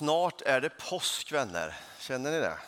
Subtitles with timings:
[0.00, 1.76] snart är det påsk vänner.
[1.98, 2.58] Känner ni det?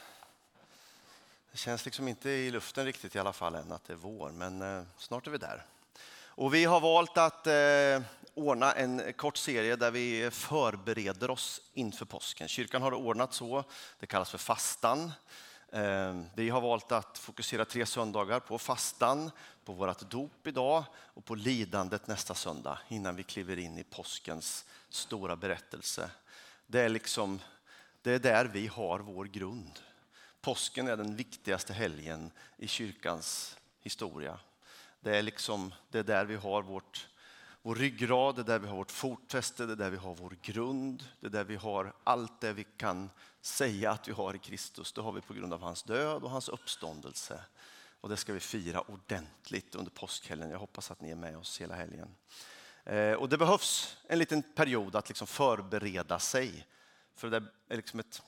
[1.52, 4.30] Det känns liksom inte i luften riktigt i alla fall än att det är vår,
[4.30, 5.64] men eh, snart är vi där.
[6.14, 8.02] Och vi har valt att eh,
[8.34, 12.48] ordna en kort serie där vi förbereder oss inför påsken.
[12.48, 13.64] Kyrkan har det ordnat så,
[14.00, 15.12] det kallas för fastan.
[15.72, 19.30] Eh, vi har valt att fokusera tre söndagar på fastan,
[19.64, 24.64] på vårt dop idag och på lidandet nästa söndag innan vi kliver in i påskens
[24.88, 26.10] stora berättelse.
[26.72, 27.40] Det är, liksom,
[28.02, 29.80] det är där vi har vår grund.
[30.40, 34.38] Påsken är den viktigaste helgen i kyrkans historia.
[35.00, 37.08] Det är, liksom, det är där vi har vårt,
[37.62, 40.36] vår ryggrad, det är där vi har vårt fotfäste, det är där vi har vår
[40.42, 41.04] grund.
[41.20, 44.92] Det är där vi har allt det vi kan säga att vi har i Kristus.
[44.92, 47.44] Det har vi på grund av hans död och hans uppståndelse.
[48.00, 50.50] Och det ska vi fira ordentligt under påskhelgen.
[50.50, 52.14] Jag hoppas att ni är med oss hela helgen.
[52.84, 56.66] Eh, och det behövs en liten period att liksom förbereda sig.
[57.14, 58.22] För det är liksom ett,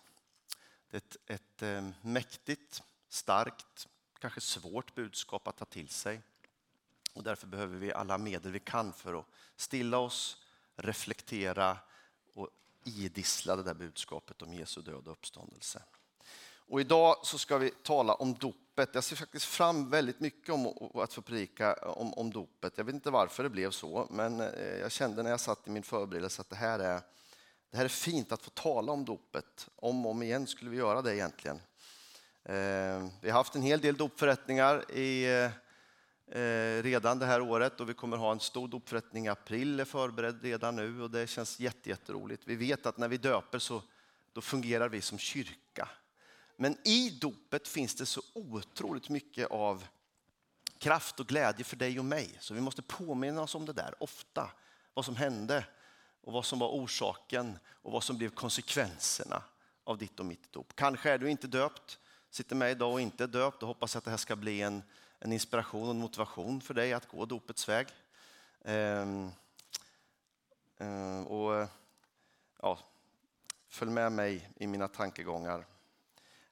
[0.91, 6.21] ett, ett eh, mäktigt, starkt, kanske svårt budskap att ta till sig.
[7.15, 10.43] Och därför behöver vi alla medel vi kan för att stilla oss,
[10.77, 11.79] reflektera
[12.35, 12.49] och
[12.85, 15.83] idissla det där budskapet om Jesu död och uppståndelse.
[16.69, 18.91] Och idag så ska vi tala om dopet.
[18.93, 22.73] Jag ser faktiskt fram väldigt mycket om att få predika om, om dopet.
[22.77, 25.71] Jag vet inte varför det blev så, men eh, jag kände när jag satt i
[25.71, 27.01] min förberedelse att det här är,
[27.71, 29.69] det här är fint att få tala om dopet.
[29.77, 31.61] Om och om igen skulle vi göra det egentligen.
[32.45, 35.25] Eh, vi har haft en hel del dopförrättningar i,
[36.27, 39.85] eh, redan det här året och vi kommer ha en stor dopförrättning i april, är
[39.85, 42.43] förberedd redan nu och det känns jätteroligt.
[42.47, 43.83] Vi vet att när vi döper så
[44.33, 45.89] då fungerar vi som kyrka.
[46.57, 49.87] Men i dopet finns det så otroligt mycket av
[50.79, 52.37] kraft och glädje för dig och mig.
[52.41, 54.51] Så vi måste påminna oss om det där ofta.
[54.95, 55.65] Vad som hände
[56.21, 59.43] och vad som var orsaken och vad som blev konsekvenserna
[59.85, 60.73] av ditt och mitt dop.
[60.77, 61.99] Kanske är du inte döpt,
[62.31, 64.83] sitter med idag och inte är döpt och hoppas att det här ska bli en,
[65.19, 67.87] en inspiration och motivation för dig att gå dopets väg.
[68.65, 69.31] Ehm,
[70.79, 71.69] ehm och,
[72.63, 72.79] ja,
[73.69, 75.67] följ med mig i mina tankegångar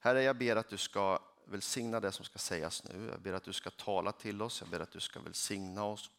[0.05, 3.09] Herre, jag ber att du ska välsigna det som ska sägas nu.
[3.11, 4.61] Jag ber att du ska tala till oss.
[4.61, 6.11] Jag ber att du ska välsigna oss,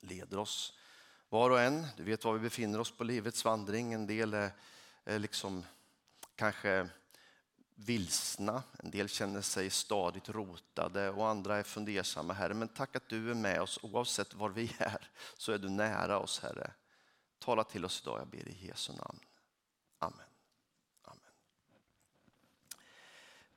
[0.00, 0.78] leda oss
[1.28, 1.86] var och en.
[1.96, 3.92] Du vet var vi befinner oss på livets vandring.
[3.92, 4.50] En del är,
[5.04, 5.64] är liksom
[6.34, 6.88] kanske
[7.74, 12.54] vilsna, en del känner sig stadigt rotade och andra är fundersamma, Herre.
[12.54, 16.18] Men tack att du är med oss oavsett var vi är, så är du nära
[16.18, 16.70] oss, Herre.
[17.38, 19.20] Tala till oss idag, jag ber i Jesu namn.
[19.98, 20.27] Amen.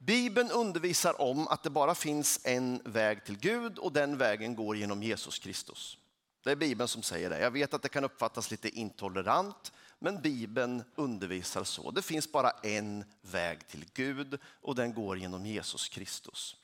[0.06, 4.78] Bibeln undervisar om att det bara finns en väg till Gud och den vägen går
[4.78, 5.98] genom Jesus Kristus.
[6.44, 7.40] Det är Bibeln som säger det.
[7.40, 11.92] Jag vet att det kan uppfattas lite intolerant, men Bibeln undervisar så.
[11.92, 16.56] Det finns bara en väg till Gud och den går genom Jesus Kristus.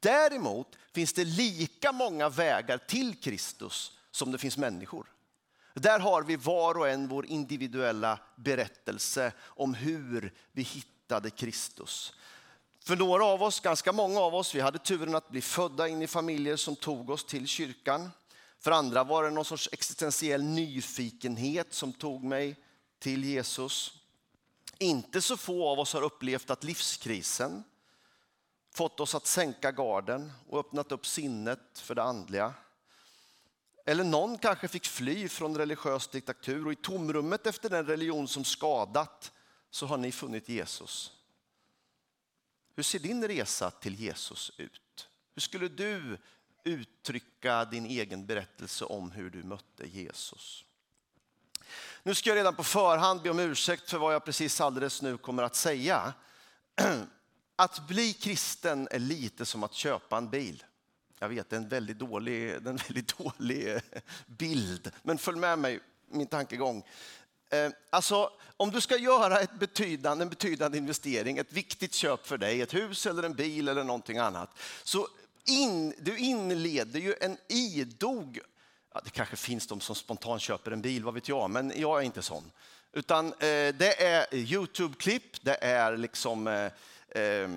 [0.00, 5.06] Däremot finns det lika många vägar till Kristus som det finns människor.
[5.74, 12.14] Där har vi var och en vår individuella berättelse om hur vi hittade Kristus.
[12.86, 16.02] För några av oss, ganska många av oss, vi hade turen att bli födda in
[16.02, 18.10] i familjer som tog oss till kyrkan.
[18.58, 22.56] För andra var det någon sorts existentiell nyfikenhet som tog mig
[22.98, 23.92] till Jesus.
[24.78, 27.64] Inte så få av oss har upplevt att livskrisen
[28.74, 32.54] fått oss att sänka garden och öppnat upp sinnet för det andliga.
[33.86, 38.44] Eller någon kanske fick fly från religiös diktatur och i tomrummet efter den religion som
[38.44, 39.32] skadat
[39.70, 41.12] så har ni funnit Jesus.
[42.76, 45.08] Hur ser din resa till Jesus ut?
[45.34, 46.18] Hur skulle du
[46.64, 50.64] uttrycka din egen berättelse om hur du mötte Jesus?
[52.02, 55.16] Nu ska jag redan på förhand be om ursäkt för vad jag precis alldeles nu
[55.16, 56.14] kommer att säga.
[57.56, 60.64] Att bli kristen är lite som att köpa en bil.
[61.18, 63.80] Jag vet, det är en väldigt dålig, en väldigt dålig
[64.26, 66.84] bild, men följ med mig min tankegång.
[67.50, 72.38] Eh, alltså, om du ska göra ett betydande, en betydande investering, ett viktigt köp för
[72.38, 74.50] dig, ett hus eller en bil eller någonting annat,
[74.84, 75.08] så
[75.44, 78.40] in, du inleder ju en idog,
[78.94, 82.00] ja, det kanske finns de som spontant köper en bil, vad vet jag, men jag
[82.00, 82.50] är inte sån.
[82.92, 86.70] Utan eh, det är Youtube-klipp, det är liksom eh,
[87.22, 87.48] eh,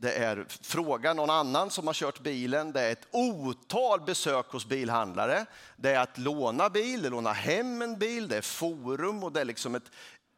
[0.00, 4.66] det är fråga någon annan som har kört bilen, det är ett otal besök hos
[4.66, 5.46] bilhandlare,
[5.76, 9.32] det är att låna bil, det är låna hem en bil, det är forum och
[9.32, 9.90] det är liksom ett,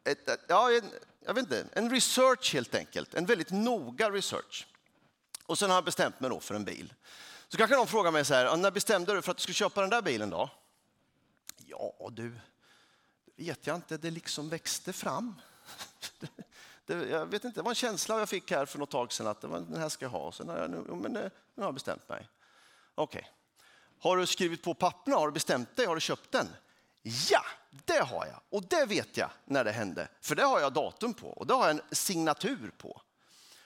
[0.03, 0.91] ett, ja, en,
[1.25, 4.67] jag vet inte, en research helt enkelt, en väldigt noga research.
[5.45, 6.93] Och sen har jag bestämt mig då för en bil.
[7.47, 9.81] Så kanske någon frågar mig så här, när bestämde du för att du skulle köpa
[9.81, 10.49] den där bilen då?
[11.65, 12.39] Ja du,
[13.25, 15.35] det vet jag inte, det liksom växte fram.
[16.95, 19.27] Det, jag vet inte, det var en känsla jag fick här för något tag sedan
[19.27, 20.31] att det var, den här ska jag ha.
[20.31, 21.21] Sen har jag, nu, men eh,
[21.55, 22.29] nu har jag bestämt mig.
[22.95, 23.19] Okej.
[23.19, 23.31] Okay.
[23.99, 25.17] Har du skrivit på papperna?
[25.17, 25.85] Har du bestämt dig?
[25.85, 26.47] Har du köpt den?
[27.29, 27.45] Ja,
[27.85, 28.41] det har jag.
[28.49, 30.07] Och det vet jag när det hände.
[30.21, 33.01] För det har jag datum på och det har jag en signatur på.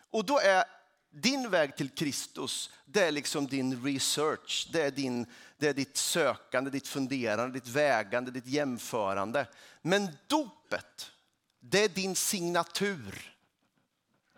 [0.10, 0.63] Och då är
[1.12, 5.25] din väg till Kristus, det är liksom din research, det är, din,
[5.57, 9.48] det är ditt sökande, ditt funderande, ditt vägande, ditt jämförande.
[9.81, 11.12] Men dopet,
[11.69, 13.35] det är din signatur.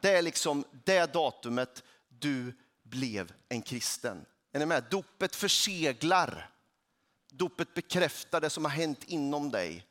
[0.01, 2.53] Det är liksom det datumet du
[2.83, 4.25] blev en kristen.
[4.51, 4.83] Är ni med?
[4.89, 6.49] Dopet förseglar.
[7.29, 9.85] Dopet bekräftar det som har hänt inom dig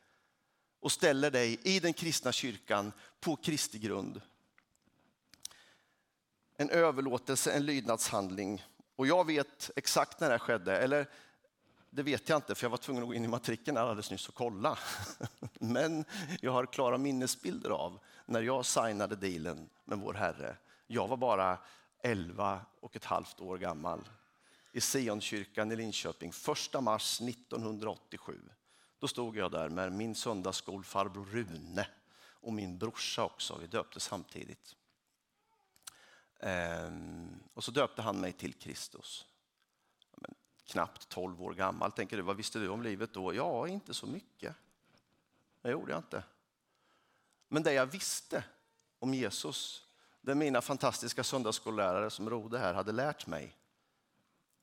[0.81, 4.21] och ställer dig i den kristna kyrkan på Kristi grund.
[6.56, 8.65] En överlåtelse, en lydnadshandling.
[8.97, 11.11] Och jag vet exakt när det skedde, eller
[11.91, 14.29] det vet jag inte för jag var tvungen att gå in i matrikeln alldeles nyss
[14.29, 14.79] och kolla.
[15.61, 16.05] Men
[16.41, 20.56] jag har klara minnesbilder av när jag signade dealen med vår Herre.
[20.87, 21.59] Jag var bara
[22.03, 24.09] 11 och ett halvt år gammal
[24.73, 26.33] i Sionkyrkan i Linköping
[26.75, 28.41] 1 mars 1987.
[28.99, 31.88] Då stod jag där med min söndagsskolfarbror Rune
[32.41, 33.59] och min brorsa också.
[33.61, 34.77] Vi döpte samtidigt.
[36.41, 39.27] Ehm, och så döpte han mig till Kristus.
[40.67, 41.93] Knappt 12 år gammal.
[41.93, 43.35] Tänker du, vad visste du om livet då?
[43.35, 44.55] Ja, inte så mycket.
[45.63, 46.23] Det gjorde jag inte.
[47.49, 48.45] Men det jag visste
[48.99, 49.87] om Jesus,
[50.21, 53.57] det mina fantastiska söndagsskollärare som Rode här hade lärt mig,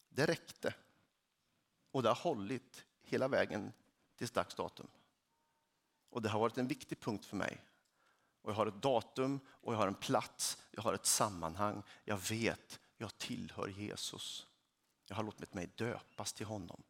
[0.09, 0.73] det räckte.
[1.91, 3.73] Och det har hållit hela vägen
[4.15, 4.87] till dags datum.
[6.09, 7.61] Och det har varit en viktig punkt för mig.
[8.41, 11.83] Och jag har ett datum och jag har en plats, jag har ett sammanhang.
[12.03, 14.47] Jag vet, jag tillhör Jesus.
[15.07, 16.83] Jag har låtit mig döpas till honom.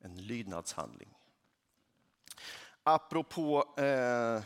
[0.00, 1.14] En lydnadshandling.
[2.82, 4.42] Apropå eh,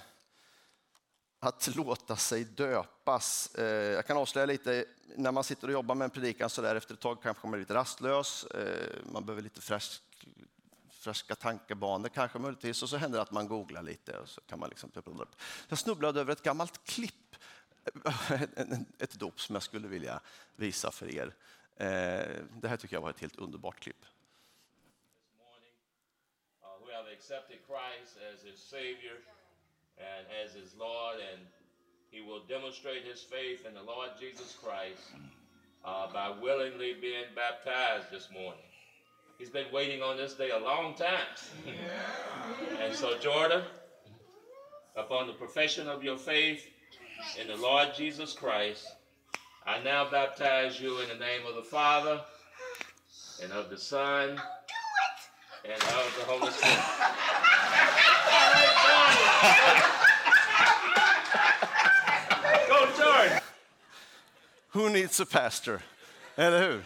[1.40, 3.54] att låta sig döpas.
[3.54, 4.84] Eh, jag kan avslöja lite,
[5.16, 7.50] när man sitter och jobbar med en predikan så där efter ett tag kanske man
[7.50, 8.44] blir lite rastlös.
[8.44, 10.02] Eh, man behöver lite färsk,
[10.90, 14.18] färska tankebanor kanske möjligtvis och så händer det att man googlar lite.
[14.18, 15.08] Och så kan man liksom, typ
[15.68, 17.36] jag snubblade över ett gammalt klipp,
[18.98, 20.20] ett dop som jag skulle vilja
[20.56, 21.34] visa för er.
[21.80, 22.26] Eh,
[22.60, 24.04] det här tycker jag var ett helt underbart klipp.
[26.62, 29.16] Uh, who have accepted Christ as his Savior
[29.96, 31.46] and as his Lord, and
[32.10, 35.12] he will demonstrate his faith in the Lord Jesus Christ
[35.84, 38.70] uh, by willingly being baptized this morning.
[39.38, 41.32] He's been waiting on this day a long time.
[42.82, 43.62] and so, Jordan,
[44.96, 46.66] upon the profession of your faith
[47.40, 48.86] in the Lord Jesus Christ,
[49.70, 52.20] I now baptize you in the name of the Father
[53.40, 54.30] and of the Son
[55.64, 56.78] and of the Holy Spirit.
[62.68, 63.42] Go, George!
[64.70, 65.82] Who needs a pastor?
[66.36, 66.84] Eller hur?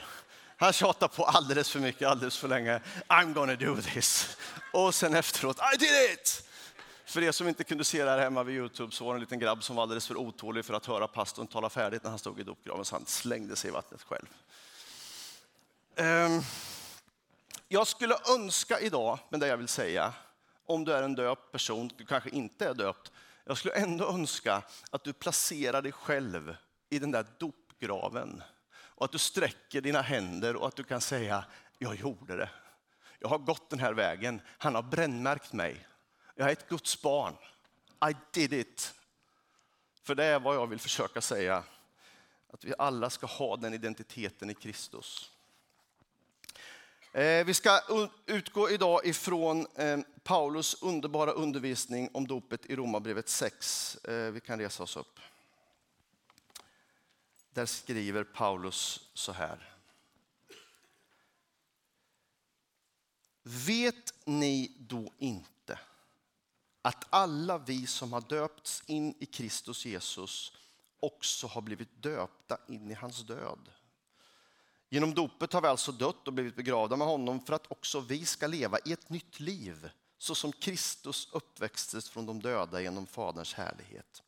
[0.58, 2.80] Han tjatar på alldeles för mycket, alldeles för länge.
[3.08, 4.36] I'm gonna do this.
[4.72, 6.44] Och sen efteråt, I did it!
[7.04, 9.20] För er som inte kunde se det här hemma vid Youtube så var det en
[9.20, 12.18] liten grabb som var alldeles för otålig för att höra pastorn tala färdigt när han
[12.18, 14.26] stod i dopgraven så han slängde sig i vattnet själv.
[15.96, 16.40] Ehm,
[17.68, 20.12] jag skulle önska idag, med det jag vill säga,
[20.66, 23.12] om du är en döpt person, du kanske inte är döpt,
[23.44, 26.56] jag skulle ändå önska att du placerar dig själv
[26.90, 28.42] i den där dopgraven
[28.76, 31.44] och att du sträcker dina händer och att du kan säga,
[31.78, 32.50] jag gjorde det.
[33.18, 35.86] Jag har gått den här vägen, han har brännmärkt mig.
[36.34, 37.36] Jag är ett Guds barn.
[38.10, 38.94] I did it.
[40.02, 41.64] För det är vad jag vill försöka säga,
[42.50, 45.30] att vi alla ska ha den identiteten i Kristus.
[47.12, 47.80] Eh, vi ska
[48.26, 53.96] utgå idag ifrån eh, Paulus underbara undervisning om dopet i Romarbrevet 6.
[54.04, 55.20] Eh, vi kan resa oss upp.
[57.50, 59.74] Där skriver Paulus så här.
[63.42, 65.53] Vet ni då inte
[66.84, 70.52] att alla vi som har döpts in i Kristus Jesus
[71.00, 73.70] också har blivit döpta in i hans död?
[74.88, 78.24] Genom dopet har vi alltså dött och blivit begravda med honom för att också vi
[78.24, 83.54] ska leva i ett nytt liv så som Kristus uppväxtes från de döda genom Faderns
[83.54, 84.22] härlighet.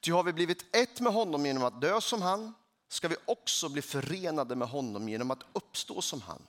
[0.00, 2.54] Ty har vi blivit ett med honom genom att dö som han
[2.88, 6.42] ska vi också bli förenade med honom genom att uppstå som han.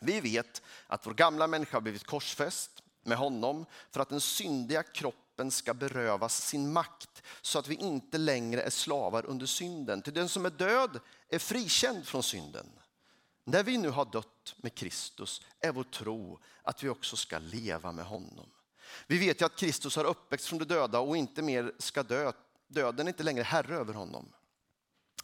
[0.00, 4.82] Vi vet att vår gamla människa har blivit korsfäst med honom för att den syndiga
[4.82, 10.02] kroppen ska berövas sin makt så att vi inte längre är slavar under synden.
[10.02, 12.66] Till den som är död är frikänd från synden.
[13.44, 17.92] När vi nu har dött med Kristus är vår tro att vi också ska leva
[17.92, 18.50] med honom.
[19.06, 22.32] Vi vet ju att Kristus har uppväxt från de döda och inte mer ska dö
[22.70, 24.32] döden är inte längre herre över honom.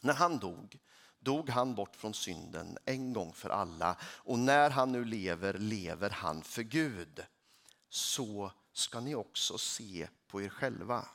[0.01, 0.79] När han dog,
[1.19, 6.11] dog han bort från synden en gång för alla och när han nu lever, lever
[6.11, 7.25] han för Gud.
[7.89, 11.09] Så ska ni också se på er själva.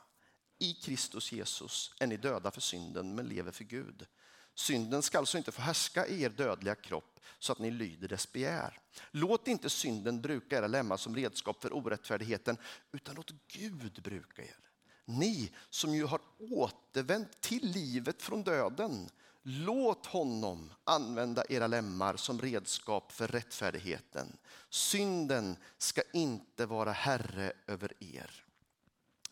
[0.58, 4.06] I Kristus Jesus är ni döda för synden men lever för Gud.
[4.54, 8.32] Synden ska alltså inte få härska i er dödliga kropp så att ni lyder dess
[8.32, 8.80] begär.
[9.10, 12.56] Låt inte synden bruka era lemmar som redskap för orättfärdigheten
[12.92, 14.56] utan låt Gud bruka er.
[15.04, 19.08] Ni som ju har återvänt till livet från döden.
[19.42, 24.36] Låt honom använda era lemmar som redskap för rättfärdigheten.
[24.68, 28.44] Synden ska inte vara herre över er.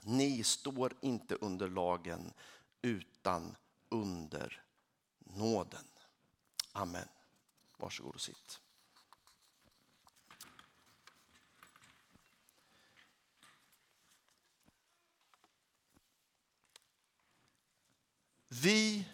[0.02, 2.33] Ni står inte under lagen
[2.83, 3.57] utan
[3.88, 4.62] under
[5.19, 5.85] nåden.
[6.73, 7.09] Amen.
[7.76, 8.61] Varsågod och sitt.
[18.49, 19.07] Vi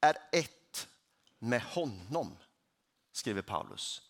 [0.00, 0.88] är ett
[1.38, 2.36] med honom,
[3.12, 4.02] skriver Paulus.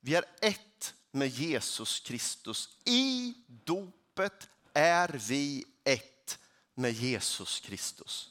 [0.00, 2.78] Vi är ett med Jesus Kristus.
[2.84, 6.38] I dopet är vi ett
[6.74, 8.30] med Jesus Kristus.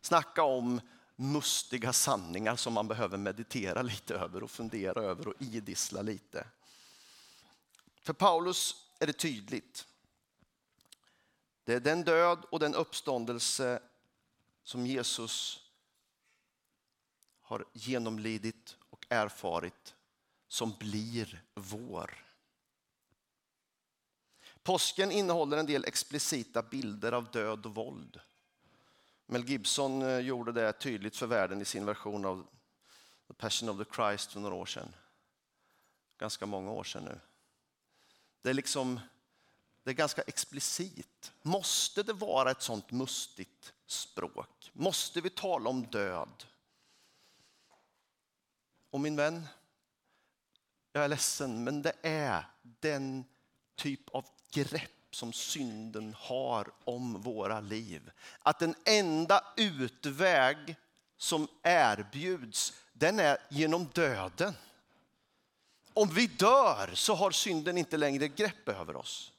[0.00, 0.80] Snacka om
[1.16, 6.46] mustiga sanningar som man behöver meditera lite över och fundera över och idissla lite.
[8.02, 9.86] För Paulus är det tydligt.
[11.64, 13.82] Det är den död och den uppståndelse
[14.64, 15.65] som Jesus
[17.46, 19.94] har genomlidit och erfarit
[20.48, 22.24] som blir vår.
[24.62, 28.20] Påsken innehåller en del explicita bilder av död och våld.
[29.26, 32.46] Mel Gibson eh, gjorde det tydligt för världen i sin version av
[33.28, 34.94] The Passion of the Christ för några år sedan.
[36.18, 37.20] Ganska många år sedan nu.
[38.42, 39.00] Det är, liksom,
[39.82, 41.32] det är ganska explicit.
[41.42, 44.70] Måste det vara ett sånt mustigt språk?
[44.72, 46.44] Måste vi tala om död?
[48.96, 49.46] Och min vän,
[50.92, 53.24] jag är ledsen, men det är den
[53.74, 58.10] typ av grepp som synden har om våra liv.
[58.38, 60.76] Att den enda utväg
[61.16, 64.54] som erbjuds, den är genom döden.
[65.92, 69.32] Om vi dör så har synden inte längre grepp över oss.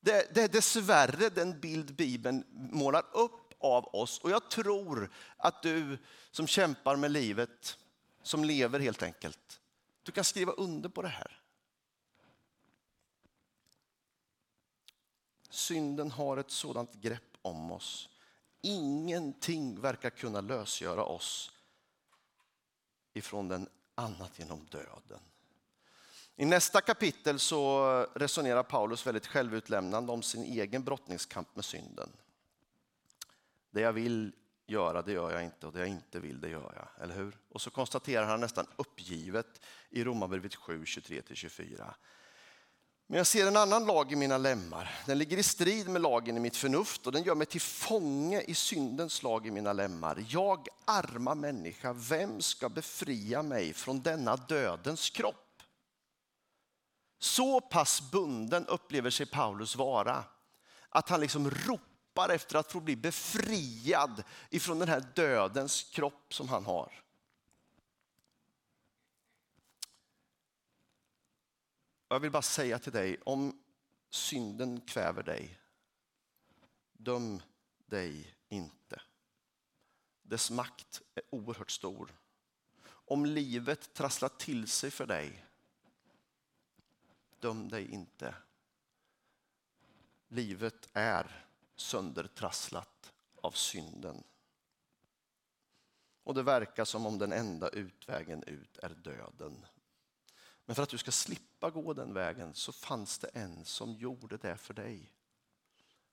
[0.00, 4.18] Det, det är dessvärre den bild Bibeln målar upp av oss.
[4.18, 5.98] Och jag tror att du
[6.30, 7.78] som kämpar med livet,
[8.22, 9.60] som lever helt enkelt,
[10.02, 11.40] du kan skriva under på det här.
[15.50, 18.08] Synden har ett sådant grepp om oss.
[18.60, 21.50] Ingenting verkar kunna lösgöra oss
[23.12, 25.20] ifrån den annat genom döden.
[26.36, 32.12] I nästa kapitel så resonerar Paulus väldigt självutlämnande om sin egen brottningskamp med synden.
[33.70, 34.32] Det jag vill
[34.66, 37.04] göra, det gör jag inte och det jag inte vill, det gör jag.
[37.04, 37.38] Eller hur?
[37.48, 39.60] Och så konstaterar han nästan uppgivet
[39.90, 41.94] i Romarbrevet 7, 23-24.
[43.06, 44.90] Men jag ser en annan lag i mina lemmar.
[45.06, 48.40] Den ligger i strid med lagen i mitt förnuft och den gör mig till fånge
[48.40, 50.24] i syndens lag i mina lemmar.
[50.28, 55.62] Jag, arma människa, vem ska befria mig från denna dödens kropp?
[57.18, 60.24] Så pass bunden upplever sig Paulus vara
[60.88, 61.89] att han liksom ropar
[62.28, 67.02] efter att få bli befriad ifrån den här dödens kropp som han har.
[72.08, 73.62] Jag vill bara säga till dig, om
[74.10, 75.60] synden kväver dig,
[76.92, 77.42] döm
[77.86, 79.02] dig inte.
[80.22, 82.14] Dess makt är oerhört stor.
[82.82, 85.44] Om livet trasslar till sig för dig,
[87.40, 88.34] döm dig inte.
[90.28, 91.49] Livet är
[91.80, 94.22] söndertrasslat av synden.
[96.24, 99.66] Och det verkar som om den enda utvägen ut är döden.
[100.64, 104.36] Men för att du ska slippa gå den vägen så fanns det en som gjorde
[104.36, 105.12] det för dig.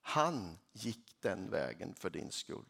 [0.00, 2.64] Han gick den vägen för din skull.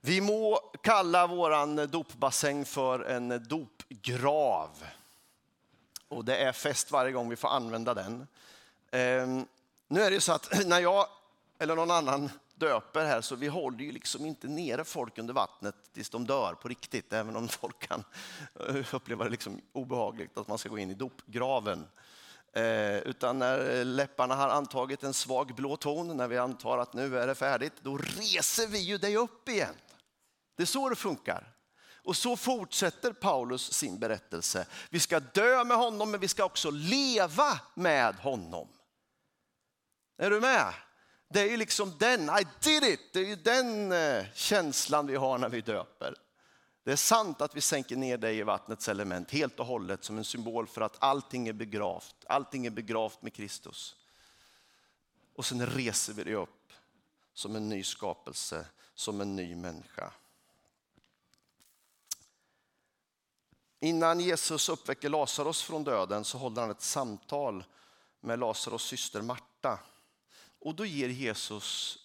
[0.00, 4.84] Vi må kalla våran dopbassäng för en dopgrav.
[6.08, 8.26] Och det är fest varje gång vi får använda den.
[8.90, 9.46] Ehm,
[9.90, 11.06] nu är det så att när jag
[11.58, 15.74] eller någon annan döper här så vi håller ju liksom inte nere folk under vattnet
[15.94, 18.04] tills de dör på riktigt, även om folk kan
[18.92, 21.86] uppleva det liksom obehagligt att man ska gå in i dopgraven.
[22.52, 27.18] Eh, utan när läpparna har antagit en svag blå ton, när vi antar att nu
[27.18, 29.74] är det färdigt, då reser vi ju dig upp igen.
[30.56, 31.54] Det är så det funkar.
[32.04, 34.66] Och så fortsätter Paulus sin berättelse.
[34.90, 38.68] Vi ska dö med honom, men vi ska också leva med honom.
[40.20, 40.74] Är du med?
[41.28, 43.00] Det är ju liksom den, I did it!
[43.12, 46.14] Det är ju den eh, känslan vi har när vi döper.
[46.84, 50.18] Det är sant att vi sänker ner dig i vattnets element helt och hållet som
[50.18, 52.16] en symbol för att allting är begravt.
[52.26, 53.96] Allting är begravt med Kristus.
[55.34, 56.72] Och sen reser vi dig upp
[57.34, 60.12] som en ny skapelse, som en ny människa.
[63.80, 67.64] Innan Jesus uppväcker Lazarus från döden så håller han ett samtal
[68.20, 69.78] med Lazarus syster Marta.
[70.60, 71.98] Och då ger Jesus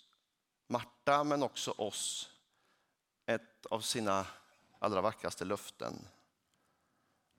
[0.67, 2.29] Marta, men också oss,
[3.25, 4.25] ett av sina
[4.79, 6.07] allra vackraste löften.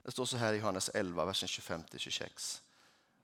[0.03, 2.61] Det står så här i Johannes 11, versen 25-26.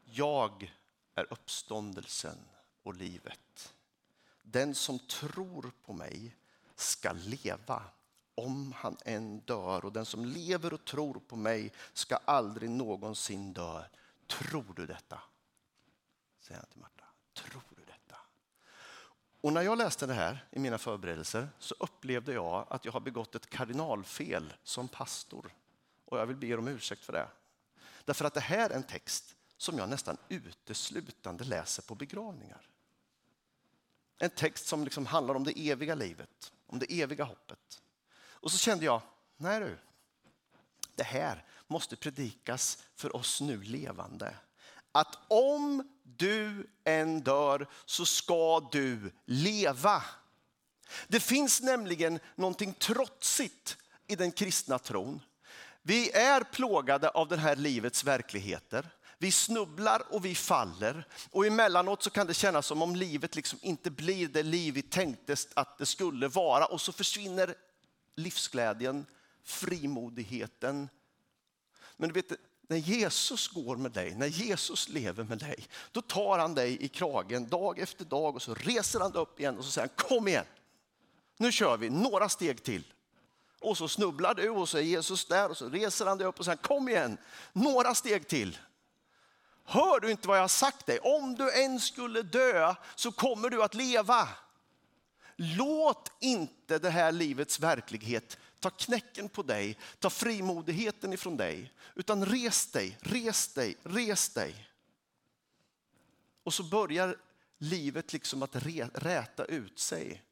[0.04, 0.74] Jag
[1.16, 2.38] är uppståndelsen
[2.84, 3.74] och livet.
[4.42, 6.36] Den som tror på mig
[6.76, 7.84] ska leva
[8.36, 9.86] om han än dör.
[9.86, 13.84] Och den som lever och tror på mig ska aldrig någonsin dö.
[14.28, 15.22] Tror du detta?
[16.40, 17.06] Säger han till Marta.
[17.34, 17.73] Tror?
[19.44, 23.00] Och när jag läste det här i mina förberedelser så upplevde jag att jag har
[23.00, 25.54] begått ett kardinalfel som pastor.
[26.06, 27.28] Och jag vill be er om ursäkt för det.
[28.06, 32.70] Därför att det här är en text som jag nästan uteslutande läser på begravningar.
[34.18, 37.82] En text som liksom handlar om det eviga livet, om det eviga hoppet.
[38.16, 39.02] Och så kände jag,
[39.38, 39.78] nej du,
[40.96, 44.36] det här måste predikas för oss nu levande.
[44.92, 50.04] Att om du än dör så ska du leva.
[51.08, 55.22] Det finns nämligen någonting trotsigt i den kristna tron.
[55.82, 58.90] Vi är plågade av det här livets verkligheter.
[59.18, 61.08] Vi snubblar och vi faller.
[61.32, 64.82] Och emellanåt så kan det kännas som om livet liksom inte blir det liv vi
[64.82, 66.66] tänkte att det skulle vara.
[66.66, 67.56] Och så försvinner
[68.16, 69.06] livsglädjen,
[69.44, 70.90] frimodigheten.
[71.98, 72.40] Men du vet,
[72.74, 76.88] när Jesus går med dig, när Jesus lever med dig, då tar han dig i
[76.88, 80.08] kragen dag efter dag och så reser han dig upp igen och så säger han
[80.10, 80.46] kom igen.
[81.38, 82.84] Nu kör vi några steg till.
[83.60, 86.40] Och så snubblar du och så är Jesus där och så reser han dig upp
[86.40, 87.18] och säger kom igen,
[87.54, 88.58] några steg till.
[89.66, 91.00] Hör du inte vad jag har sagt dig?
[91.00, 94.28] Om du än skulle dö så kommer du att leva.
[95.36, 101.74] Låt inte det här livets verklighet ta knäcken på dig, ta frimodigheten ifrån dig.
[101.96, 104.70] Utan res dig, res dig, res dig.
[106.44, 107.18] Och så börjar
[107.58, 110.24] livet liksom att räta ut sig.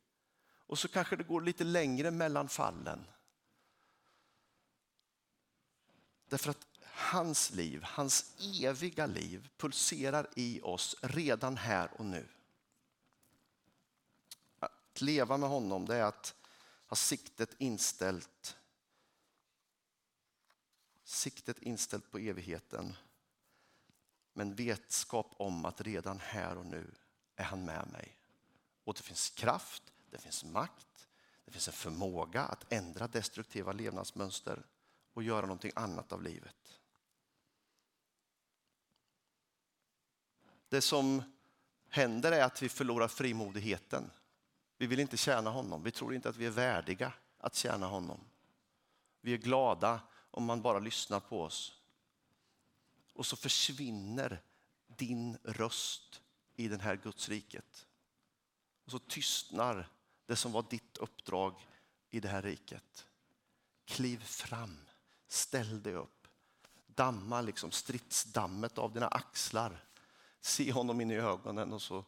[0.68, 3.06] Och så kanske det går lite längre mellan fallen.
[6.30, 12.28] Därför att hans liv, hans eviga liv pulserar i oss redan här och nu.
[14.60, 16.36] Att leva med honom det är att
[16.92, 18.58] ha siktet inställt
[21.04, 22.96] siktet inställt på evigheten.
[24.34, 26.92] Men vetskap om att redan här och nu
[27.36, 28.18] är han med mig.
[28.84, 31.08] Och det finns kraft, det finns makt,
[31.46, 34.64] det finns en förmåga att ändra destruktiva levnadsmönster
[35.14, 36.80] och göra någonting annat av livet.
[40.70, 41.24] Det som
[41.90, 44.12] händer är att vi förlorar frimodigheten.
[44.82, 45.84] Vi vill inte tjäna honom.
[45.84, 48.20] Vi tror inte att vi är värdiga att tjäna honom.
[49.22, 51.74] Vi är glada om man bara lyssnar på oss.
[53.14, 54.42] Och så försvinner
[54.88, 56.22] din röst
[56.56, 57.88] i det här Gudsriket.
[58.86, 59.90] Och så tystnar
[60.26, 61.68] det som var ditt uppdrag
[62.10, 63.06] i det här riket.
[63.86, 64.78] Kliv fram,
[65.28, 66.28] ställ dig upp.
[66.88, 69.84] Damma liksom stridsdammet av dina axlar.
[70.40, 72.06] Se honom in i ögonen och så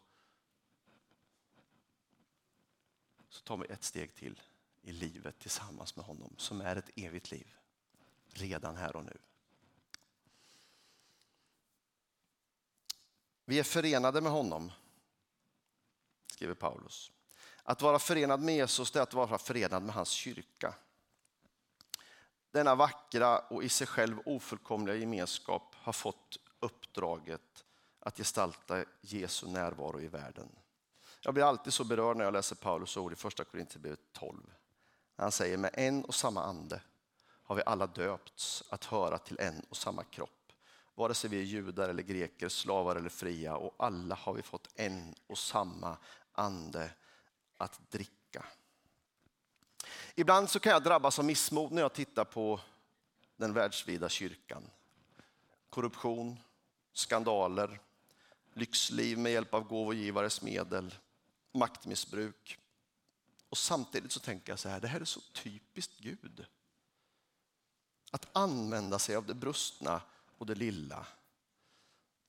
[3.34, 4.42] så tar vi ett steg till
[4.82, 7.56] i livet tillsammans med honom som är ett evigt liv.
[8.28, 9.18] Redan här och nu.
[13.46, 14.72] Vi är förenade med honom,
[16.28, 17.12] skriver Paulus.
[17.64, 20.76] Att vara förenad med Jesus är att vara förenad med hans kyrka.
[22.52, 27.66] Denna vackra och i sig själv ofullkomliga gemenskap har fått uppdraget
[28.00, 30.50] att gestalta Jesu närvaro i världen.
[31.26, 34.38] Jag blir alltid så berörd när jag läser Paulus ord i första Korinthierbrevet 12.
[35.16, 36.82] Han säger med en och samma ande
[37.44, 40.52] har vi alla döpts att höra till en och samma kropp.
[40.96, 44.68] Vare sig vi är judar eller greker, slavar eller fria och alla har vi fått
[44.76, 45.98] en och samma
[46.32, 46.92] ande
[47.58, 48.46] att dricka.
[50.16, 52.60] Ibland så kan jag drabbas av missmod när jag tittar på
[53.38, 54.64] den världsvida kyrkan.
[55.70, 56.40] Korruption,
[56.94, 57.80] skandaler,
[58.54, 60.96] lyxliv med hjälp av gåvogivares medel,
[61.54, 62.58] maktmissbruk.
[63.50, 66.46] Och samtidigt så tänker jag så här, det här är så typiskt Gud.
[68.12, 70.02] Att använda sig av det brustna
[70.38, 71.08] och det lilla.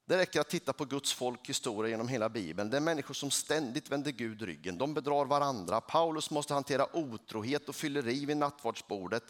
[0.06, 2.70] Det räcker att titta på Guds folk historia genom hela Bibeln.
[2.70, 4.78] Det är människor som ständigt vänder Gud ryggen.
[4.78, 5.80] De bedrar varandra.
[5.80, 9.24] Paulus måste hantera otrohet och fylleri vid nattvardsbordet.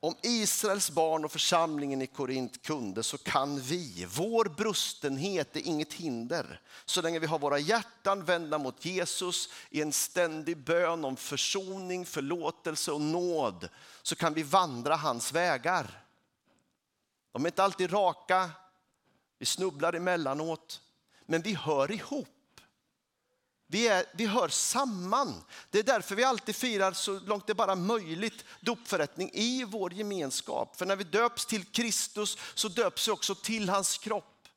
[0.00, 4.06] Om Israels barn och församlingen i Korint kunde så kan vi.
[4.16, 6.60] Vår brustenhet är inget hinder.
[6.84, 12.06] Så länge vi har våra hjärtan vända mot Jesus i en ständig bön om försoning,
[12.06, 13.68] förlåtelse och nåd
[14.02, 16.04] så kan vi vandra hans vägar.
[17.32, 18.50] De är inte alltid raka,
[19.38, 20.80] vi snubblar emellanåt,
[21.26, 22.35] men vi hör ihop.
[23.66, 25.44] Vi, är, vi hör samman.
[25.70, 29.92] Det är därför vi alltid firar så långt det bara är möjligt dopförrättning i vår
[29.92, 30.76] gemenskap.
[30.76, 34.48] För när vi döps till Kristus så döps vi också till hans kropp.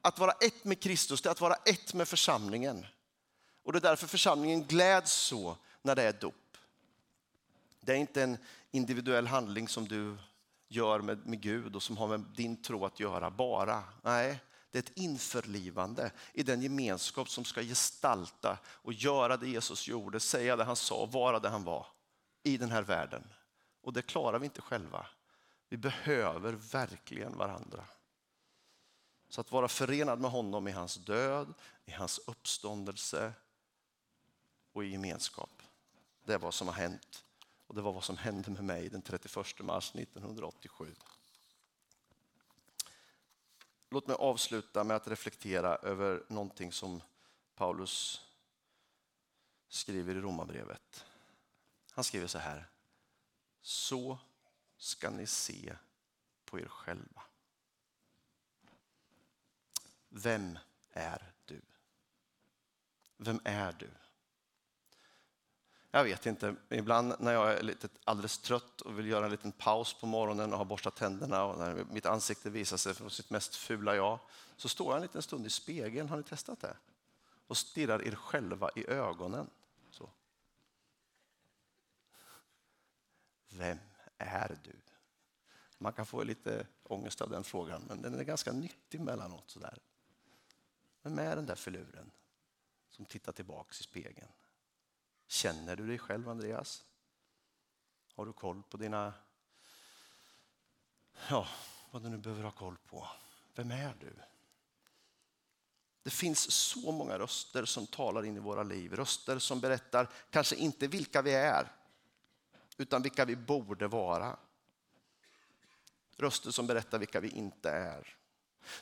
[0.00, 2.86] Att vara ett med Kristus det är att vara ett med församlingen.
[3.64, 6.34] Och det är därför församlingen gläds så när det är dop.
[7.80, 8.38] Det är inte en
[8.70, 10.16] individuell handling som du
[10.68, 13.84] gör med, med Gud och som har med din tro att göra bara.
[14.02, 14.40] Nej,
[14.76, 20.20] det är ett införlivande i den gemenskap som ska gestalta och göra det Jesus gjorde,
[20.20, 21.86] säga det han sa, vara det han var
[22.42, 23.22] i den här världen.
[23.80, 25.06] Och det klarar vi inte själva.
[25.68, 27.84] Vi behöver verkligen varandra.
[29.28, 33.32] Så att vara förenad med honom i hans död, i hans uppståndelse
[34.72, 35.62] och i gemenskap.
[36.24, 37.24] Det är vad som har hänt.
[37.66, 40.94] Och det var vad som hände med mig den 31 mars 1987.
[43.90, 47.02] Låt mig avsluta med att reflektera över någonting som
[47.54, 48.26] Paulus
[49.68, 51.06] skriver i Romarbrevet.
[51.90, 52.68] Han skriver så här.
[53.60, 54.18] Så
[54.76, 55.76] ska ni se
[56.44, 57.22] på er själva.
[60.08, 60.58] Vem
[60.92, 61.60] är du?
[63.16, 63.90] Vem är du?
[65.96, 69.52] Jag vet inte, ibland när jag är lite alldeles trött och vill göra en liten
[69.52, 73.30] paus på morgonen och har borstat tänderna och när mitt ansikte visar sig från sitt
[73.30, 74.18] mest fula jag,
[74.56, 76.76] så står jag en liten stund i spegeln, har ni testat det?
[77.46, 79.50] Och stirrar er själva i ögonen.
[79.90, 80.10] Så.
[83.48, 83.78] Vem
[84.18, 84.76] är du?
[85.78, 89.50] Man kan få lite ångest av den frågan, men den är ganska nyttig mellanåt.
[89.50, 89.78] Sådär.
[91.02, 92.10] Vem är den där filuren
[92.90, 94.28] som tittar tillbaks i spegeln?
[95.26, 96.84] Känner du dig själv, Andreas?
[98.14, 99.14] Har du koll på dina...
[101.28, 101.48] Ja,
[101.90, 103.08] vad du nu behöver ha koll på.
[103.54, 104.12] Vem är du?
[106.02, 108.92] Det finns så många röster som talar in i våra liv.
[108.92, 111.72] Röster som berättar, kanske inte vilka vi är,
[112.76, 114.36] utan vilka vi borde vara.
[116.16, 118.16] Röster som berättar vilka vi inte är.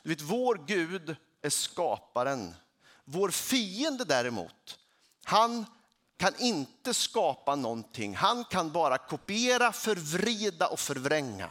[0.03, 2.55] Du vet, vår Gud är skaparen.
[3.05, 4.79] Vår fiende däremot,
[5.23, 5.65] han
[6.17, 8.15] kan inte skapa någonting.
[8.15, 11.49] Han kan bara kopiera, förvrida och förvränga.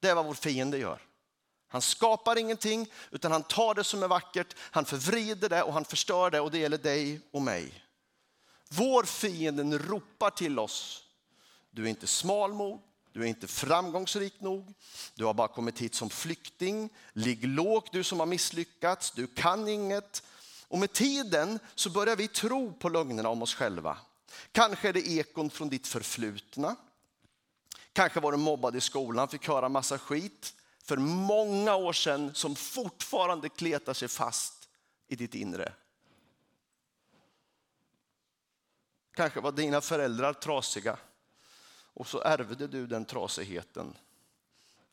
[0.00, 1.02] Det är vad vår fiende gör.
[1.68, 5.84] Han skapar ingenting utan han tar det som är vackert, han förvrider det och han
[5.84, 7.84] förstör det och det gäller dig och mig.
[8.68, 11.04] Vår fiende ropar till oss.
[11.70, 12.52] Du är inte smal
[13.14, 14.74] du är inte framgångsrik nog,
[15.14, 16.90] du har bara kommit hit som flykting.
[17.12, 20.22] Ligg lågt du som har misslyckats, du kan inget,
[20.68, 23.98] och med tiden så börjar vi tro på lögnerna om oss själva.
[24.52, 26.76] Kanske är det ekon från ditt förflutna.
[27.92, 32.56] Kanske var du mobbad i skolan, fick höra massa skit för många år sedan som
[32.56, 34.68] fortfarande kletar sig fast
[35.08, 35.72] i ditt inre.
[39.14, 40.98] Kanske var dina föräldrar trasiga
[41.94, 43.96] och så ärvde du den trasigheten.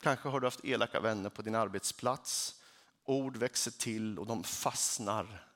[0.00, 2.60] Kanske har du haft elaka vänner på din arbetsplats.
[3.04, 5.51] Ord växer till och de fastnar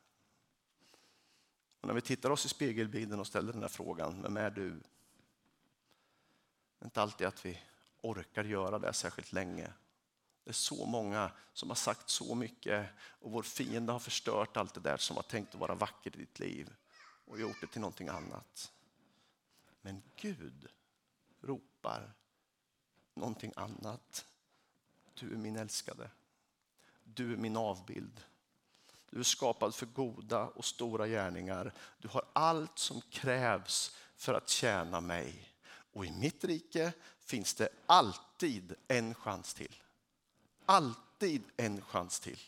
[1.87, 4.71] och när vi tittar oss i spegelbilden och ställer den här frågan, vem är du?
[4.71, 4.85] Det
[6.81, 7.61] är inte alltid att vi
[8.01, 9.73] orkar göra det särskilt länge.
[10.45, 14.75] Det är så många som har sagt så mycket och vår fiende har förstört allt
[14.75, 17.81] det där som var tänkt att vara vackert i ditt liv och gjort det till
[17.81, 18.73] någonting annat.
[19.81, 20.69] Men Gud
[21.41, 22.13] ropar
[23.15, 24.27] någonting annat.
[25.15, 26.11] Du är min älskade.
[27.05, 28.25] Du är min avbild.
[29.17, 31.73] Du är skapad för goda och stora gärningar.
[31.99, 35.49] Du har allt som krävs för att tjäna mig.
[35.93, 39.77] Och i mitt rike finns det alltid en chans till.
[40.67, 42.41] Alltid en chans till.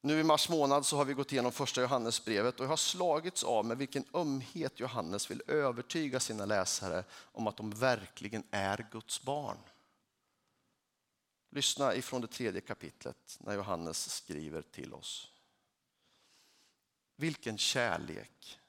[0.00, 3.44] Nu i mars månad så har vi gått igenom första Johannesbrevet och jag har slagits
[3.44, 9.22] av med vilken ömhet Johannes vill övertyga sina läsare om att de verkligen är Guds
[9.22, 9.58] barn.
[11.54, 15.32] Lyssna ifrån det tredje kapitlet när Johannes skriver till oss.
[17.16, 18.60] Vilken kärlek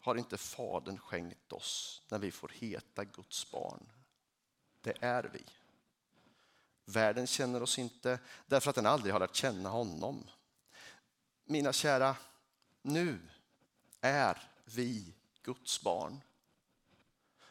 [0.00, 3.92] har inte Fadern skänkt oss när vi får heta Guds barn?
[4.80, 5.44] Det är vi.
[6.84, 10.30] Världen känner oss inte därför att den aldrig har lärt känna honom.
[11.44, 12.16] Mina kära,
[12.82, 13.28] nu
[14.00, 16.20] är vi Guds barn.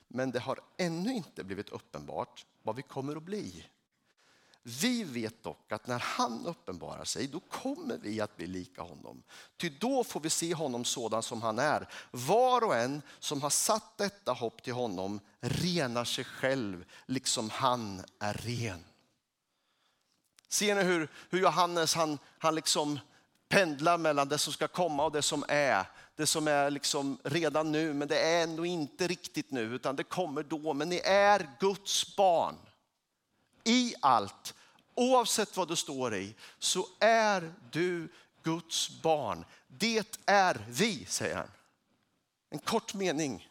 [0.07, 3.65] Men det har ännu inte blivit uppenbart vad vi kommer att bli.
[4.67, 9.23] Vi vet dock att när han uppenbarar sig, då kommer vi att bli lika honom.
[9.57, 11.89] Ty då får vi se honom sådan som han är.
[12.11, 18.03] Var och en som har satt detta hopp till honom renar sig själv, liksom han
[18.19, 18.83] är ren.
[20.47, 22.99] Ser ni hur, hur Johannes han, han liksom
[23.49, 25.85] pendlar mellan det som ska komma och det som är.
[26.15, 30.03] Det som är liksom redan nu, men det är ändå inte riktigt nu, utan det
[30.03, 30.73] kommer då.
[30.73, 32.55] Men ni är Guds barn.
[33.65, 34.53] I allt,
[34.95, 38.07] oavsett vad du står i, så är du
[38.43, 39.45] Guds barn.
[39.67, 41.51] Det är vi, säger han.
[42.49, 43.49] En kort mening.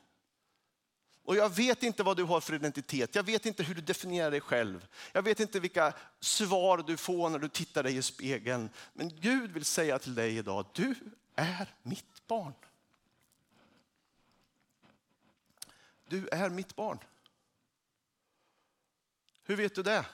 [1.24, 3.14] Och jag vet inte vad du har för identitet.
[3.14, 4.86] Jag vet inte hur du definierar dig själv.
[5.12, 8.70] Jag vet inte vilka svar du får när du tittar dig i spegeln.
[8.92, 10.94] Men Gud vill säga till dig idag, du
[11.34, 12.52] är mitt barn.
[16.08, 16.98] Du är mitt barn.
[19.44, 20.06] Hur vet du det?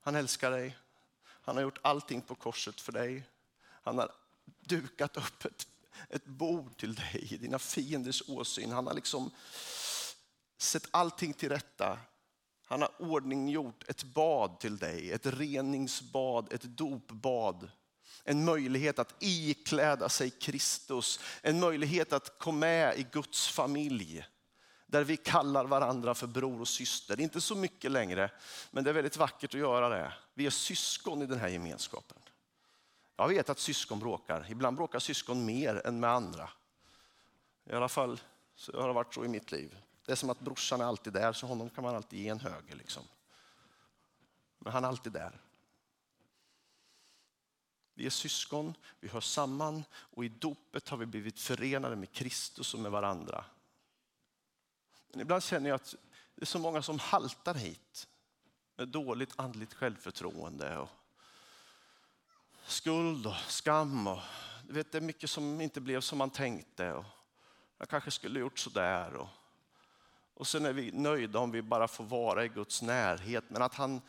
[0.00, 0.78] Han älskar dig.
[1.24, 3.24] Han har gjort allting på korset för dig.
[3.82, 4.12] Han har
[4.60, 5.66] dukat upp ett
[6.08, 8.72] ett bord till dig i dina fienders åsyn.
[8.72, 9.30] Han har liksom
[10.56, 11.98] sett allting till rätta.
[12.66, 17.70] Han har ordninggjort ett bad till dig, ett reningsbad, ett dopbad.
[18.24, 24.24] En möjlighet att ikläda sig Kristus, en möjlighet att komma med i Guds familj.
[24.90, 27.20] Där vi kallar varandra för bror och syster.
[27.20, 28.30] Inte så mycket längre,
[28.70, 30.12] men det är väldigt vackert att göra det.
[30.34, 32.18] Vi är syskon i den här gemenskapen.
[33.16, 34.46] Jag vet att syskon bråkar.
[34.50, 36.50] Ibland bråkar syskon mer än med andra.
[37.64, 38.20] I alla fall
[38.54, 39.76] så har det varit så i mitt liv.
[40.06, 42.40] Det är som att brorsan är alltid där, så honom kan man alltid ge en
[42.40, 42.76] höger.
[42.76, 43.02] Liksom.
[44.58, 45.40] Men han är alltid där.
[47.94, 52.74] Vi är syskon, vi hör samman och i dopet har vi blivit förenade med Kristus
[52.74, 53.44] och med varandra.
[55.10, 55.94] Men ibland känner jag att
[56.34, 58.08] det är så många som haltar hit
[58.76, 60.88] med dåligt andligt självförtroende och
[62.66, 64.06] skuld och skam.
[64.06, 64.18] Och,
[64.66, 66.92] du vet, det är mycket som inte blev som man tänkte.
[66.92, 67.04] Och
[67.78, 69.14] jag kanske skulle gjort sådär.
[69.14, 69.28] Och,
[70.34, 73.44] och sen är vi nöjda om vi bara får vara i Guds närhet.
[73.48, 74.00] Men att han,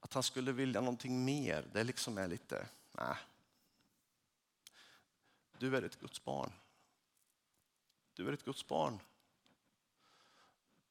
[0.00, 3.16] att han skulle vilja någonting mer, det liksom är lite, nej.
[5.58, 6.52] Du är ett Guds barn.
[8.14, 9.00] Du är ett Guds barn.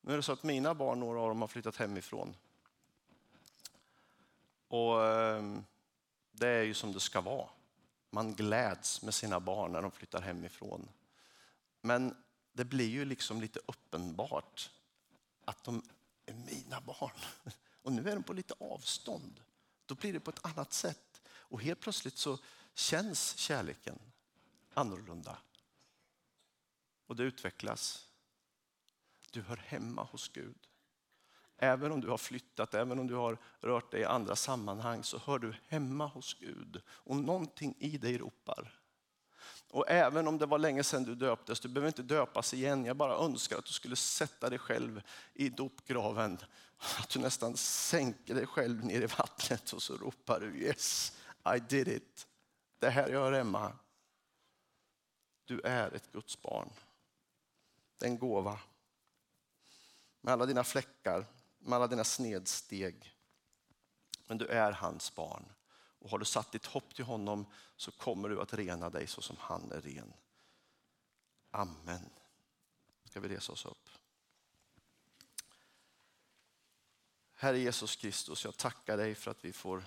[0.07, 2.35] Nu är det så att mina barn, några av dem har flyttat hemifrån.
[4.67, 5.05] Och...
[5.05, 5.65] Ehm,
[6.31, 7.49] det är ju som det ska vara.
[8.09, 10.89] Man gläds med sina barn när de flyttar hemifrån.
[11.81, 14.71] Men det blir ju liksom lite uppenbart
[15.45, 15.83] att de
[16.25, 17.11] är mina barn.
[17.81, 19.41] Och nu är de på lite avstånd.
[19.85, 21.21] Då blir det på ett annat sätt.
[21.29, 22.37] Och helt plötsligt så
[22.73, 23.99] känns kärleken
[24.73, 25.37] annorlunda.
[27.07, 28.06] Och det utvecklas.
[29.31, 30.57] Du hör hemma hos Gud.
[31.57, 35.17] Även om du har flyttat, även om du har rört dig i andra sammanhang så
[35.17, 38.73] hör du hemma hos Gud och någonting i dig ropar.
[39.69, 42.85] Och även om det var länge sedan du döptes, du behöver inte döpas igen.
[42.85, 45.01] Jag bara önskar att du skulle sätta dig själv
[45.33, 46.37] i dopgraven.
[46.99, 51.17] Att du nästan sänker dig själv ner i vattnet och så ropar du yes,
[51.55, 52.27] I did it.
[52.79, 53.73] Det här jag hör hemma.
[55.45, 56.69] Du är ett Guds barn.
[57.97, 58.59] Det är en gåva.
[60.27, 61.25] Med alla dina fläckar,
[61.59, 63.15] med alla dina snedsteg.
[64.25, 65.45] Men du är hans barn.
[65.99, 67.45] Och har du satt ditt hopp till honom
[67.77, 70.13] så kommer du att rena dig så som han är ren.
[71.51, 72.09] Amen.
[73.03, 73.89] Ska vi resa oss upp?
[77.33, 79.83] Herre Jesus Kristus, jag tackar dig för att vi får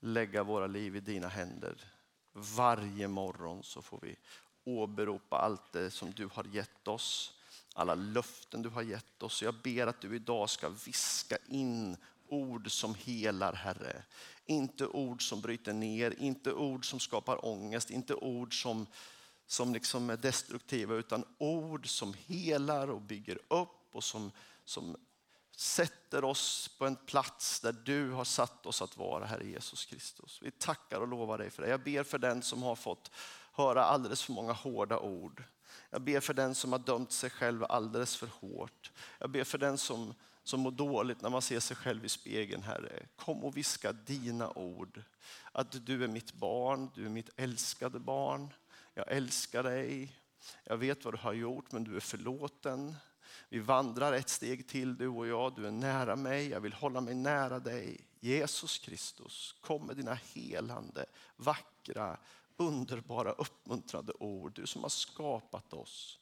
[0.00, 1.92] lägga våra liv i dina händer.
[2.32, 4.16] Varje morgon så får vi
[4.64, 7.37] åberopa allt det som du har gett oss
[7.78, 9.42] alla löften du har gett oss.
[9.42, 11.96] Jag ber att du idag ska viska in
[12.28, 14.02] ord som helar, Herre.
[14.46, 18.86] Inte ord som bryter ner, inte ord som skapar ångest, inte ord som,
[19.46, 24.32] som liksom är destruktiva, utan ord som helar och bygger upp och som,
[24.64, 24.96] som
[25.56, 30.38] sätter oss på en plats där du har satt oss att vara, Herre Jesus Kristus.
[30.42, 31.68] Vi tackar och lovar dig för det.
[31.68, 33.10] Jag ber för den som har fått
[33.52, 35.44] höra alldeles för många hårda ord.
[35.90, 38.92] Jag ber för den som har dömt sig själv alldeles för hårt.
[39.18, 42.62] Jag ber för den som, som mår dåligt när man ser sig själv i spegeln,
[42.62, 43.06] Herre.
[43.16, 45.02] Kom och viska dina ord.
[45.52, 48.48] Att du är mitt barn, du är mitt älskade barn.
[48.94, 50.16] Jag älskar dig.
[50.64, 52.94] Jag vet vad du har gjort, men du är förlåten.
[53.48, 55.54] Vi vandrar ett steg till du och jag.
[55.54, 58.00] Du är nära mig, jag vill hålla mig nära dig.
[58.20, 62.16] Jesus Kristus, kom med dina helande, vackra,
[62.58, 64.52] underbara, uppmuntrande ord.
[64.54, 66.20] Du som har skapat oss.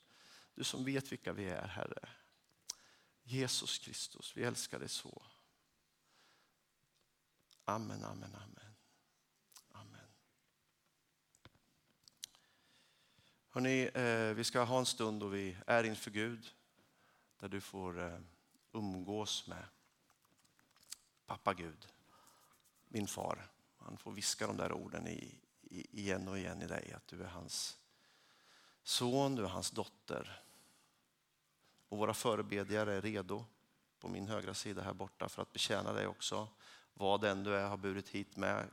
[0.54, 2.08] Du som vet vilka vi är, Herre.
[3.22, 5.22] Jesus Kristus, vi älskar dig så.
[7.64, 8.74] Amen, amen, amen.
[9.72, 10.08] amen.
[13.48, 16.50] Hörrni, eh, vi ska ha en stund då vi är inför Gud.
[17.38, 18.18] Där du får eh,
[18.72, 19.64] umgås med
[21.26, 21.88] pappa Gud,
[22.88, 23.48] min far.
[23.78, 26.92] Han får viska de där orden i, i, igen och igen i dig.
[26.92, 27.78] Att du är hans
[28.82, 30.42] son, du är hans dotter.
[31.88, 33.44] Och våra förebedjare är redo
[34.00, 36.48] på min högra sida här borta för att betjäna dig också.
[36.94, 38.66] Vad än du är, har burit hit med.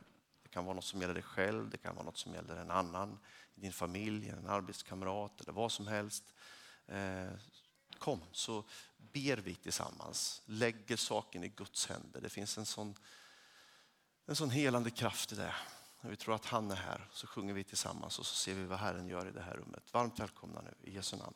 [0.43, 2.71] Det kan vara något som gäller dig själv, det kan vara något som gäller en
[2.71, 3.19] annan,
[3.56, 6.34] din familj, en arbetskamrat eller vad som helst.
[6.88, 7.32] Eh,
[7.97, 8.63] kom så
[8.97, 12.21] ber vi tillsammans, lägger saken i Guds händer.
[12.21, 12.95] Det finns en sån,
[14.25, 15.56] en sån helande kraft i det.
[16.04, 18.63] När vi tror att han är här så sjunger vi tillsammans och så ser vi
[18.63, 19.94] vad Herren gör i det här rummet.
[19.94, 21.34] Varmt välkomna nu i Jesu namn.